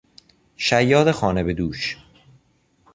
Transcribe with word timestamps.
شیاد 0.57 1.11
خانهبهدوش 1.11 1.97